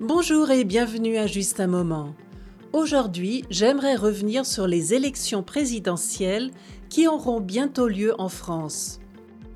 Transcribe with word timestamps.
Bonjour 0.00 0.50
et 0.50 0.64
bienvenue 0.64 1.16
à 1.16 1.28
Juste 1.28 1.60
un 1.60 1.68
moment. 1.68 2.14
Aujourd'hui, 2.72 3.44
j'aimerais 3.50 3.94
revenir 3.94 4.44
sur 4.44 4.66
les 4.66 4.94
élections 4.94 5.44
présidentielles 5.44 6.50
qui 6.88 7.06
auront 7.06 7.40
bientôt 7.40 7.86
lieu 7.86 8.12
en 8.18 8.28
France. 8.28 8.98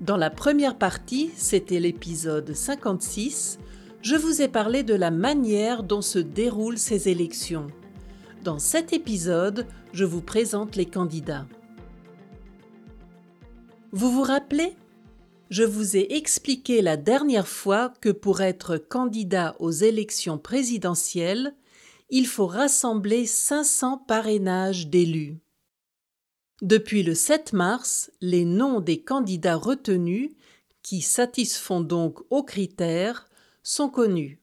Dans 0.00 0.16
la 0.16 0.30
première 0.30 0.78
partie, 0.78 1.30
c'était 1.34 1.80
l'épisode 1.80 2.54
56, 2.54 3.58
je 4.00 4.14
vous 4.14 4.40
ai 4.40 4.46
parlé 4.46 4.84
de 4.84 4.94
la 4.94 5.10
manière 5.10 5.82
dont 5.82 6.02
se 6.02 6.20
déroulent 6.20 6.78
ces 6.78 7.08
élections. 7.08 7.66
Dans 8.44 8.60
cet 8.60 8.92
épisode, 8.92 9.66
je 9.92 10.04
vous 10.04 10.22
présente 10.22 10.76
les 10.76 10.86
candidats. 10.86 11.46
Vous 13.90 14.12
vous 14.12 14.22
rappelez? 14.22 14.76
Je 15.50 15.62
vous 15.62 15.96
ai 15.96 16.14
expliqué 16.14 16.82
la 16.82 16.98
dernière 16.98 17.48
fois 17.48 17.94
que 18.00 18.10
pour 18.10 18.42
être 18.42 18.76
candidat 18.76 19.56
aux 19.60 19.70
élections 19.70 20.38
présidentielles, 20.38 21.54
il 22.10 22.26
faut 22.26 22.46
rassembler 22.46 23.24
500 23.24 23.98
parrainages 24.06 24.88
d'élus. 24.88 25.38
Depuis 26.60 27.02
le 27.02 27.14
7 27.14 27.54
mars, 27.54 28.10
les 28.20 28.44
noms 28.44 28.80
des 28.80 29.00
candidats 29.00 29.56
retenus, 29.56 30.32
qui 30.82 31.00
satisfont 31.00 31.80
donc 31.80 32.20
aux 32.30 32.42
critères, 32.42 33.28
sont 33.62 33.88
connus. 33.88 34.40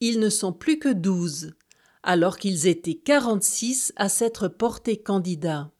Ils 0.00 0.20
ne 0.20 0.30
sont 0.30 0.52
plus 0.52 0.78
que 0.78 0.92
12, 0.92 1.54
alors 2.02 2.38
qu'ils 2.38 2.66
étaient 2.66 2.94
46 2.94 3.92
à 3.96 4.08
s'être 4.08 4.48
portés 4.48 4.98
candidats. 4.98 5.72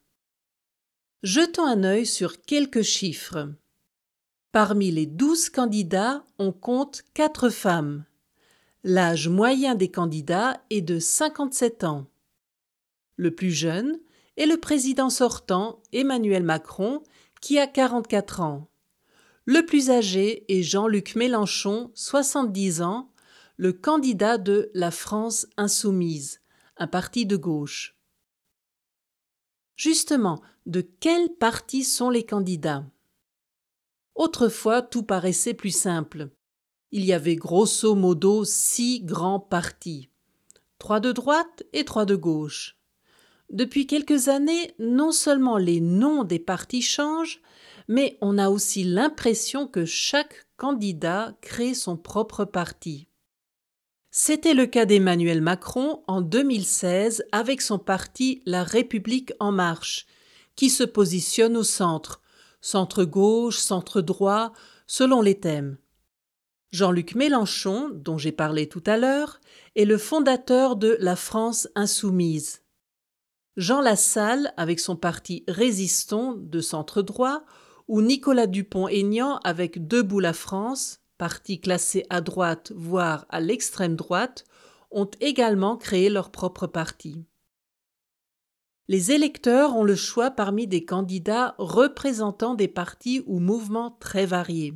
Jetons 1.23 1.65
un 1.65 1.83
œil 1.83 2.05
sur 2.05 2.41
quelques 2.41 2.83
chiffres. 2.83 3.49
Parmi 4.51 4.91
les 4.91 5.05
12 5.05 5.49
candidats, 5.49 6.25
on 6.39 6.51
compte 6.51 7.03
4 7.13 7.49
femmes. 7.49 8.05
L'âge 8.83 9.27
moyen 9.27 9.75
des 9.75 9.91
candidats 9.91 10.61
est 10.69 10.81
de 10.81 10.99
57 10.99 11.83
ans. 11.83 12.07
Le 13.17 13.35
plus 13.35 13.51
jeune, 13.51 13.99
et 14.37 14.45
le 14.45 14.57
président 14.57 15.09
sortant, 15.09 15.81
Emmanuel 15.91 16.43
Macron, 16.43 17.03
qui 17.41 17.59
a 17.59 17.67
44 17.67 18.41
ans. 18.41 18.69
Le 19.45 19.65
plus 19.65 19.89
âgé 19.89 20.45
est 20.47 20.61
Jean-Luc 20.61 21.15
Mélenchon, 21.15 21.91
70 21.95 22.81
ans, 22.81 23.11
le 23.57 23.73
candidat 23.73 24.37
de 24.37 24.69
La 24.73 24.91
France 24.91 25.47
insoumise, 25.57 26.41
un 26.77 26.87
parti 26.87 27.25
de 27.25 27.35
gauche. 27.35 27.97
Justement, 29.75 30.41
de 30.65 30.81
quel 30.81 31.33
parti 31.35 31.83
sont 31.83 32.09
les 32.09 32.25
candidats? 32.25 32.85
Autrefois, 34.17 34.81
tout 34.81 35.03
paraissait 35.03 35.53
plus 35.53 35.75
simple. 35.75 36.31
Il 36.91 37.05
y 37.05 37.13
avait 37.13 37.35
grosso 37.35 37.93
modo 37.93 38.43
six 38.45 39.01
grands 39.03 39.39
partis, 39.39 40.09
trois 40.79 40.99
de 40.99 41.11
droite 41.11 41.63
et 41.71 41.85
trois 41.85 42.05
de 42.05 42.15
gauche. 42.15 42.77
Depuis 43.51 43.85
quelques 43.85 44.27
années, 44.27 44.73
non 44.79 45.11
seulement 45.11 45.57
les 45.57 45.79
noms 45.79 46.23
des 46.23 46.39
partis 46.39 46.81
changent, 46.81 47.41
mais 47.87 48.17
on 48.19 48.39
a 48.39 48.49
aussi 48.49 48.83
l'impression 48.83 49.67
que 49.67 49.85
chaque 49.85 50.47
candidat 50.57 51.37
crée 51.41 51.75
son 51.75 51.95
propre 51.95 52.43
parti. 52.43 53.07
C'était 54.09 54.55
le 54.55 54.65
cas 54.65 54.85
d'Emmanuel 54.85 55.41
Macron 55.41 56.01
en 56.07 56.21
2016 56.21 57.23
avec 57.31 57.61
son 57.61 57.77
parti 57.77 58.41
La 58.47 58.63
République 58.63 59.31
en 59.39 59.51
marche, 59.51 60.07
qui 60.55 60.71
se 60.71 60.83
positionne 60.83 61.55
au 61.55 61.63
centre, 61.63 62.21
centre-gauche, 62.67 63.59
centre-droit, 63.59 64.51
selon 64.87 65.21
les 65.21 65.39
thèmes. 65.39 65.77
Jean-Luc 66.71 67.15
Mélenchon, 67.15 67.89
dont 67.93 68.17
j'ai 68.17 68.33
parlé 68.33 68.67
tout 68.67 68.83
à 68.85 68.97
l'heure, 68.97 69.39
est 69.77 69.85
le 69.85 69.97
fondateur 69.97 70.75
de 70.75 70.97
La 70.99 71.15
France 71.15 71.69
insoumise. 71.75 72.61
Jean 73.55 73.79
Lassalle 73.79 74.53
avec 74.57 74.81
son 74.81 74.97
parti 74.97 75.45
Résistons 75.47 76.33
de 76.33 76.59
centre 76.59 77.01
droit, 77.01 77.43
ou 77.87 78.01
Nicolas 78.01 78.47
Dupont-Aignan 78.47 79.39
avec 79.45 79.87
Debout 79.87 80.19
la 80.19 80.33
France, 80.33 80.99
parti 81.17 81.61
classé 81.61 82.05
à 82.09 82.19
droite 82.19 82.73
voire 82.75 83.25
à 83.29 83.39
l'extrême 83.39 83.95
droite, 83.95 84.43
ont 84.91 85.09
également 85.21 85.77
créé 85.77 86.09
leur 86.09 86.31
propre 86.31 86.67
parti. 86.67 87.23
Les 88.89 89.11
électeurs 89.11 89.75
ont 89.75 89.83
le 89.83 89.95
choix 89.95 90.31
parmi 90.31 90.65
des 90.65 90.85
candidats 90.85 91.55
représentant 91.57 92.55
des 92.55 92.69
partis 92.69 93.21
ou 93.25 93.39
mouvements 93.39 93.97
très 93.99 94.25
variés. 94.25 94.73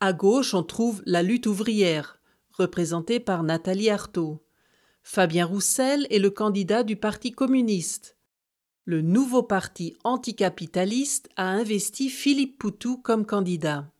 À 0.00 0.12
gauche, 0.12 0.52
on 0.52 0.64
trouve 0.64 1.00
la 1.06 1.22
lutte 1.22 1.46
ouvrière, 1.46 2.20
représentée 2.50 3.20
par 3.20 3.44
Nathalie 3.44 3.90
Arthaud. 3.90 4.44
Fabien 5.04 5.46
Roussel 5.46 6.06
est 6.10 6.18
le 6.18 6.30
candidat 6.30 6.82
du 6.82 6.96
Parti 6.96 7.30
communiste. 7.30 8.16
Le 8.84 9.00
nouveau 9.00 9.42
parti 9.44 9.96
anticapitaliste 10.02 11.28
a 11.36 11.46
investi 11.48 12.08
Philippe 12.08 12.58
Poutou 12.58 12.96
comme 12.96 13.26
candidat. 13.26 13.92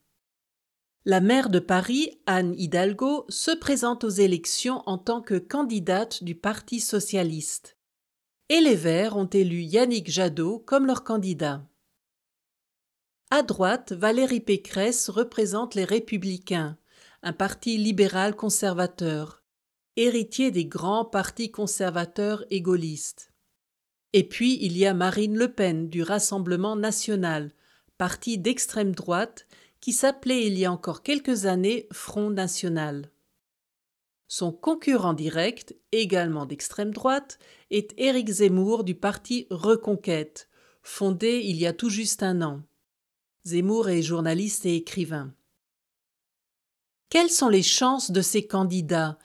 La 1.05 1.21
maire 1.21 1.49
de 1.49 1.59
Paris, 1.59 2.19
Anne 2.25 2.53
Hidalgo, 2.57 3.25
se 3.29 3.51
présente 3.51 4.03
aux 4.03 4.09
élections 4.09 4.83
en 4.87 4.97
tant 4.97 5.21
que 5.21 5.35
candidate 5.35 6.23
du 6.23 6.35
Parti 6.35 6.81
socialiste. 6.81 7.78
Et 8.49 8.61
les 8.61 8.75
Verts 8.75 9.15
ont 9.15 9.27
élu 9.27 9.61
Yannick 9.61 10.09
Jadot 10.09 10.59
comme 10.59 10.85
leur 10.85 11.03
candidat. 11.03 11.63
À 13.31 13.43
droite, 13.43 13.93
Valérie 13.93 14.39
Pécresse 14.39 15.09
représente 15.09 15.75
les 15.75 15.85
Républicains, 15.85 16.77
un 17.21 17.33
parti 17.33 17.77
libéral 17.77 18.35
conservateur 18.35 19.39
héritier 19.99 20.49
des 20.49 20.65
grands 20.65 21.03
partis 21.03 21.51
conservateurs 21.51 22.45
et. 22.49 22.63
Et 24.13 24.23
puis 24.23 24.57
il 24.61 24.77
y 24.77 24.85
a 24.85 24.93
Marine 24.93 25.37
Le 25.37 25.51
Pen 25.51 25.89
du 25.89 26.03
Rassemblement 26.03 26.77
national, 26.77 27.51
parti 27.97 28.37
d'extrême 28.37 28.95
droite 28.95 29.45
qui 29.81 29.91
s'appelait 29.91 30.45
il 30.45 30.57
y 30.57 30.63
a 30.63 30.71
encore 30.71 31.03
quelques 31.03 31.45
années 31.45 31.87
Front 31.91 32.29
national. 32.29 33.11
Son 34.31 34.51
concurrent 34.51 35.13
direct, 35.13 35.75
également 35.91 36.45
d'extrême 36.45 36.93
droite, 36.93 37.39
est 37.71 37.95
Éric 37.97 38.29
Zemmour 38.29 38.83
du 38.83 38.93
parti 38.93 39.47
Reconquête, 39.49 40.49
fondé 40.83 41.41
il 41.43 41.57
y 41.57 41.65
a 41.65 41.73
tout 41.73 41.89
juste 41.89 42.21
un 42.21 42.43
an. 42.43 42.61
Zemmour 43.43 43.89
est 43.89 44.03
journaliste 44.03 44.67
et 44.67 44.75
écrivain. 44.75 45.33
Quelles 47.09 47.31
sont 47.31 47.49
les 47.49 47.63
chances 47.63 48.11
de 48.11 48.21
ces 48.21 48.45
candidats? 48.45 49.17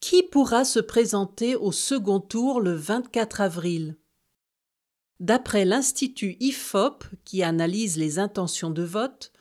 Qui 0.00 0.24
pourra 0.24 0.64
se 0.64 0.80
présenter 0.80 1.54
au 1.54 1.70
second 1.70 2.18
tour 2.18 2.60
le 2.60 2.74
24 2.74 3.40
avril? 3.40 3.96
D'après 5.20 5.66
l'Institut 5.66 6.36
IFOP, 6.40 7.04
qui 7.24 7.44
analyse 7.44 7.96
les 7.96 8.18
intentions 8.18 8.70
de 8.70 8.82
vote, 8.82 9.32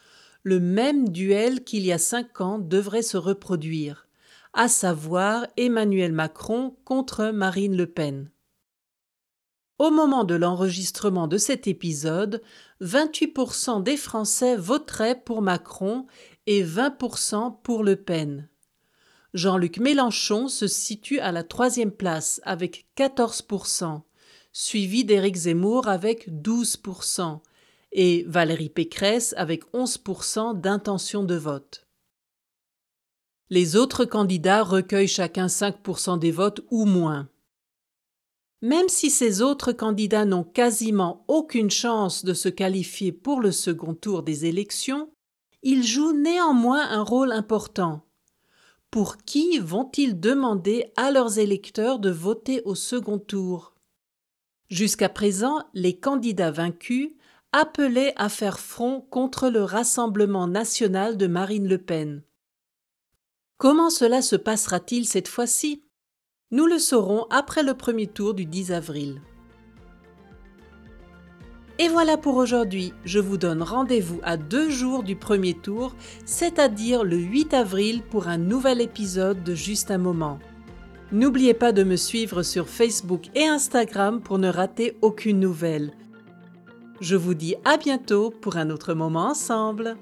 le 0.44 0.60
même 0.60 1.10
duel 1.10 1.64
qu'il 1.64 1.88
y 1.88 1.92
a 1.92 1.98
cinq 1.98 2.40
ans 2.40 2.60
devrait 2.60 3.02
se 3.02 3.18
reproduire, 3.18 4.07
à 4.58 4.68
savoir 4.68 5.46
Emmanuel 5.56 6.12
Macron 6.12 6.76
contre 6.84 7.28
Marine 7.28 7.78
Le 7.78 7.86
Pen. 7.86 8.32
Au 9.78 9.92
moment 9.92 10.24
de 10.24 10.34
l'enregistrement 10.34 11.28
de 11.28 11.38
cet 11.38 11.68
épisode, 11.68 12.42
28% 12.82 13.84
des 13.84 13.98
Français 13.98 14.58
voteraient 14.58 15.22
pour 15.22 15.44
Macron 15.44 16.08
et 16.48 16.64
20% 16.64 17.62
pour 17.62 17.84
Le 17.84 17.98
Pen. 17.98 18.50
Jean-Luc 19.36 19.78
Mélenchon 19.78 20.48
se 20.48 20.66
situe 20.66 21.20
à 21.20 21.32
la 21.32 21.44
troisième 21.44 21.92
place 21.92 22.42
avec 22.44 22.88
14%, 22.98 24.02
suivi 24.54 25.06
d'Éric 25.06 25.36
Zemmour 25.36 25.88
avec 25.88 26.30
12% 26.30 27.42
et 27.92 28.26
Valérie 28.28 28.70
Pécresse 28.70 29.36
avec 29.38 29.72
11% 29.76 30.60
d'intention 30.60 31.24
de 31.24 31.36
vote. 31.36 31.87
Les 33.50 33.76
autres 33.76 34.06
candidats 34.06 34.64
recueillent 34.64 35.08
chacun 35.08 35.48
5% 35.48 36.20
des 36.20 36.32
votes 36.32 36.62
ou 36.70 36.86
moins. 36.86 37.30
Même 38.62 38.90
si 38.90 39.10
ces 39.10 39.42
autres 39.42 39.72
candidats 39.72 40.26
n'ont 40.26 40.44
quasiment 40.44 41.24
aucune 41.28 41.70
chance 41.70 42.26
de 42.26 42.34
se 42.34 42.50
qualifier 42.50 43.12
pour 43.12 43.40
le 43.40 43.52
second 43.52 43.94
tour 43.94 44.24
des 44.24 44.46
élections, 44.46 45.10
ils 45.64 45.84
jouent 45.84 46.14
néanmoins 46.14 46.90
un 46.90 47.04
rôle 47.04 47.32
important 47.32 48.08
pour 48.92 49.18
qui 49.18 49.60
vont-ils 49.60 50.20
demander 50.20 50.92
à 50.96 51.12
leurs 51.12 51.40
électeurs 51.40 52.00
de 52.00 52.10
voter 52.10 52.62
au 52.64 52.76
second 52.76 53.20
tour? 53.20 53.76
Jusqu'à 54.70 55.10
présent, 55.10 55.60
les 55.74 56.00
candidats 56.00 56.52
vaincus 56.52 57.12
appelaient 57.52 58.14
à 58.18 58.30
faire 58.30 58.60
front 58.60 59.02
contre 59.02 59.50
le 59.50 59.64
Rassemblement 59.64 60.48
national 60.48 61.18
de 61.18 61.28
Marine 61.28 61.68
Le 61.68 61.78
Pen. 61.78 62.24
Comment 63.58 63.90
cela 63.90 64.22
se 64.22 64.36
passera-t-il 64.36 65.08
cette 65.08 65.28
fois-ci? 65.28 65.82
Nous 66.52 66.68
le 66.68 66.78
saurons 66.78 67.26
après 67.32 67.64
le 67.64 67.74
premier 67.74 68.06
tour 68.06 68.36
du 68.36 68.46
10 68.46 68.72
avril. 68.72 69.20
Et 71.80 71.88
voilà 71.88 72.18
pour 72.18 72.36
aujourd'hui. 72.36 72.94
Je 73.04 73.18
vous 73.18 73.38
donne 73.38 73.64
rendez-vous 73.64 74.20
à 74.22 74.38
deux 74.38 74.70
jours 74.70 75.02
du 75.02 75.16
premier 75.16 75.56
tour, 75.56 75.96
c'est-à-dire 76.24 77.04
le 77.04 77.18
8 77.18 77.56
avril 77.56 78.04
pour 78.04 78.28
un 78.28 78.38
nouvel 78.38 78.80
épisode 78.80 79.44
de 79.44 79.56
Juste 79.56 79.90
un 79.90 79.98
moment. 79.98 80.38
N'oubliez 81.12 81.56
pas 81.56 81.72
de 81.72 81.84
me 81.84 81.96
suivre 81.96 82.44
sur 82.44 82.70
Facebook 82.70 83.24
et 83.34 83.48
Instagram 83.48 84.22
pour 84.22 84.38
ne 84.38 84.50
rater 84.50 84.96
aucune 85.02 85.40
nouvelle. 85.40 85.94
Je 87.02 87.16
vous 87.16 87.34
dis 87.34 87.56
à 87.66 87.78
bientôt 87.78 88.30
pour 88.30 88.58
un 88.58 88.70
autre 88.70 88.94
moment 88.94 89.30
ensemble. 89.30 89.98